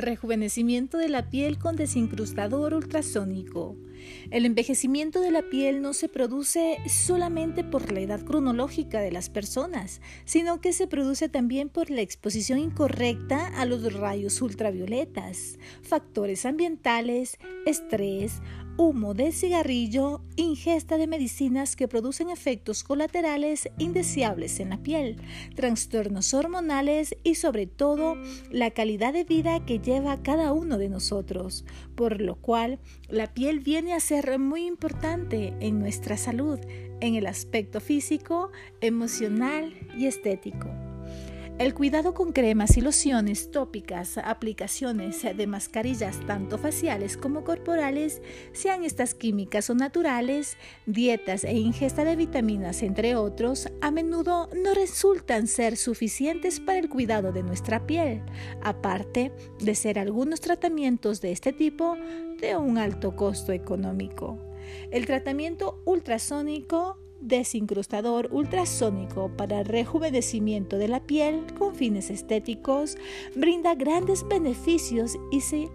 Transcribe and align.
Rejuvenecimiento 0.00 0.96
de 0.96 1.10
la 1.10 1.28
piel 1.28 1.58
con 1.58 1.76
desincrustador 1.76 2.72
ultrasónico. 2.72 3.76
El 4.30 4.46
envejecimiento 4.46 5.20
de 5.20 5.30
la 5.30 5.42
piel 5.42 5.82
no 5.82 5.92
se 5.92 6.08
produce 6.08 6.78
solamente 6.88 7.64
por 7.64 7.92
la 7.92 8.00
edad 8.00 8.24
cronológica 8.24 9.00
de 9.00 9.12
las 9.12 9.28
personas, 9.28 10.00
sino 10.24 10.62
que 10.62 10.72
se 10.72 10.86
produce 10.86 11.28
también 11.28 11.68
por 11.68 11.90
la 11.90 12.00
exposición 12.00 12.58
incorrecta 12.58 13.48
a 13.48 13.66
los 13.66 13.92
rayos 13.92 14.40
ultravioletas, 14.40 15.58
factores 15.82 16.46
ambientales, 16.46 17.36
estrés, 17.66 18.40
humo 18.80 19.12
de 19.12 19.32
cigarrillo, 19.32 20.22
ingesta 20.36 20.96
de 20.96 21.06
medicinas 21.06 21.76
que 21.76 21.86
producen 21.86 22.30
efectos 22.30 22.82
colaterales 22.82 23.68
indeseables 23.76 24.58
en 24.58 24.70
la 24.70 24.78
piel, 24.78 25.16
trastornos 25.54 26.32
hormonales 26.32 27.14
y 27.22 27.34
sobre 27.34 27.66
todo 27.66 28.16
la 28.50 28.70
calidad 28.70 29.12
de 29.12 29.24
vida 29.24 29.64
que 29.66 29.78
lleva 29.90 30.22
cada 30.22 30.52
uno 30.52 30.78
de 30.78 30.88
nosotros, 30.88 31.64
por 31.96 32.20
lo 32.20 32.36
cual 32.36 32.78
la 33.08 33.34
piel 33.34 33.58
viene 33.58 33.92
a 33.92 33.98
ser 33.98 34.38
muy 34.38 34.64
importante 34.64 35.52
en 35.58 35.80
nuestra 35.80 36.16
salud, 36.16 36.60
en 37.00 37.16
el 37.16 37.26
aspecto 37.26 37.80
físico, 37.80 38.52
emocional 38.80 39.74
y 39.98 40.06
estético. 40.06 40.68
El 41.60 41.74
cuidado 41.74 42.14
con 42.14 42.32
cremas 42.32 42.78
y 42.78 42.80
lociones 42.80 43.50
tópicas, 43.50 44.16
aplicaciones 44.16 45.22
de 45.22 45.46
mascarillas 45.46 46.18
tanto 46.26 46.56
faciales 46.56 47.18
como 47.18 47.44
corporales, 47.44 48.22
sean 48.52 48.82
estas 48.82 49.12
químicas 49.14 49.68
o 49.68 49.74
naturales, 49.74 50.56
dietas 50.86 51.44
e 51.44 51.52
ingesta 51.52 52.02
de 52.04 52.16
vitaminas, 52.16 52.82
entre 52.82 53.14
otros, 53.14 53.68
a 53.82 53.90
menudo 53.90 54.48
no 54.56 54.72
resultan 54.72 55.46
ser 55.48 55.76
suficientes 55.76 56.60
para 56.60 56.78
el 56.78 56.88
cuidado 56.88 57.30
de 57.30 57.42
nuestra 57.42 57.86
piel, 57.86 58.22
aparte 58.62 59.30
de 59.58 59.74
ser 59.74 59.98
algunos 59.98 60.40
tratamientos 60.40 61.20
de 61.20 61.32
este 61.32 61.52
tipo 61.52 61.98
de 62.40 62.56
un 62.56 62.78
alto 62.78 63.14
costo 63.14 63.52
económico. 63.52 64.38
El 64.90 65.04
tratamiento 65.04 65.82
ultrasónico 65.84 66.96
desincrustador 67.20 68.28
ultrasónico 68.32 69.30
para 69.36 69.62
rejuvenecimiento 69.62 70.78
de 70.78 70.88
la 70.88 71.00
piel 71.00 71.44
con 71.58 71.74
fines 71.74 72.10
estéticos 72.10 72.96
brinda 73.36 73.74
grandes 73.74 74.26
beneficios 74.26 75.18
y 75.30 75.40
se 75.40 75.68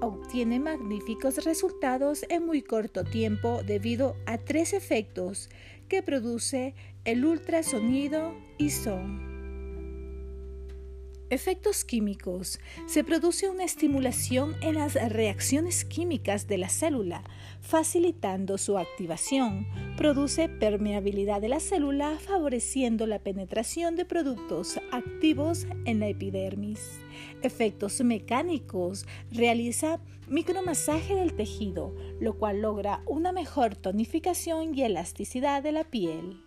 obtiene 0.00 0.58
magníficos 0.58 1.44
resultados 1.44 2.24
en 2.28 2.46
muy 2.46 2.62
corto 2.62 3.04
tiempo 3.04 3.62
debido 3.62 4.16
a 4.26 4.38
tres 4.38 4.72
efectos 4.72 5.48
que 5.88 6.02
produce 6.02 6.74
el 7.04 7.24
ultrasonido 7.24 8.34
y 8.58 8.70
son 8.70 9.31
Efectos 11.32 11.86
químicos. 11.86 12.60
Se 12.84 13.04
produce 13.04 13.48
una 13.48 13.64
estimulación 13.64 14.54
en 14.60 14.74
las 14.74 14.92
reacciones 15.10 15.86
químicas 15.86 16.46
de 16.46 16.58
la 16.58 16.68
célula, 16.68 17.24
facilitando 17.62 18.58
su 18.58 18.76
activación. 18.76 19.66
Produce 19.96 20.50
permeabilidad 20.50 21.40
de 21.40 21.48
la 21.48 21.58
célula, 21.58 22.18
favoreciendo 22.18 23.06
la 23.06 23.18
penetración 23.18 23.96
de 23.96 24.04
productos 24.04 24.78
activos 24.90 25.66
en 25.86 26.00
la 26.00 26.08
epidermis. 26.08 27.00
Efectos 27.42 28.02
mecánicos. 28.02 29.06
Realiza 29.30 30.00
micromasaje 30.28 31.14
del 31.14 31.32
tejido, 31.32 31.96
lo 32.20 32.36
cual 32.36 32.60
logra 32.60 33.00
una 33.06 33.32
mejor 33.32 33.74
tonificación 33.74 34.74
y 34.74 34.82
elasticidad 34.82 35.62
de 35.62 35.72
la 35.72 35.84
piel. 35.84 36.42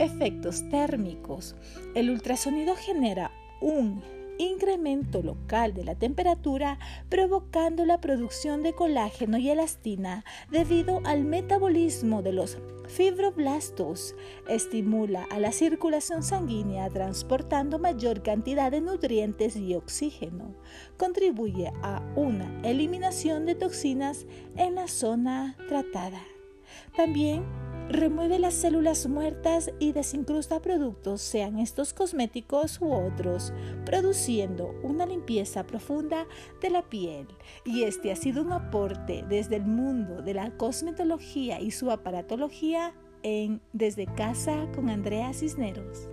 Efectos 0.00 0.66
térmicos. 0.70 1.56
El 1.94 2.08
ultrasonido 2.08 2.74
genera 2.74 3.30
un 3.60 4.02
incremento 4.38 5.22
local 5.22 5.74
de 5.74 5.84
la 5.84 5.94
temperatura 5.94 6.78
provocando 7.08 7.84
la 7.84 8.00
producción 8.00 8.62
de 8.62 8.74
colágeno 8.74 9.38
y 9.38 9.50
elastina 9.50 10.24
debido 10.50 11.00
al 11.04 11.24
metabolismo 11.24 12.22
de 12.22 12.32
los 12.32 12.58
fibroblastos. 12.88 14.14
Estimula 14.48 15.24
a 15.30 15.38
la 15.38 15.52
circulación 15.52 16.22
sanguínea 16.22 16.90
transportando 16.90 17.78
mayor 17.78 18.22
cantidad 18.22 18.70
de 18.70 18.80
nutrientes 18.80 19.56
y 19.56 19.74
oxígeno. 19.74 20.54
Contribuye 20.96 21.72
a 21.82 22.02
una 22.16 22.60
eliminación 22.62 23.46
de 23.46 23.54
toxinas 23.54 24.26
en 24.56 24.74
la 24.74 24.88
zona 24.88 25.56
tratada. 25.68 26.20
También 26.96 27.44
Remueve 27.88 28.38
las 28.38 28.54
células 28.54 29.06
muertas 29.06 29.70
y 29.78 29.92
desincrusta 29.92 30.62
productos, 30.62 31.20
sean 31.20 31.58
estos 31.58 31.92
cosméticos 31.92 32.80
u 32.80 32.90
otros, 32.90 33.52
produciendo 33.84 34.74
una 34.82 35.04
limpieza 35.04 35.66
profunda 35.66 36.26
de 36.62 36.70
la 36.70 36.82
piel. 36.82 37.26
Y 37.66 37.82
este 37.82 38.10
ha 38.10 38.16
sido 38.16 38.42
un 38.42 38.52
aporte 38.52 39.22
desde 39.28 39.56
el 39.56 39.66
mundo 39.66 40.22
de 40.22 40.32
la 40.32 40.50
cosmetología 40.56 41.60
y 41.60 41.72
su 41.72 41.90
aparatología 41.90 42.94
en 43.22 43.60
Desde 43.74 44.06
Casa 44.06 44.66
con 44.74 44.88
Andrea 44.88 45.34
Cisneros. 45.34 46.08